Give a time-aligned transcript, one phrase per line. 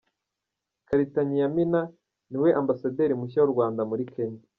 [0.87, 1.81] Karitanyi Yamina
[2.29, 4.41] ni we ambasaderi mushya w’u Rwanda muri Kenya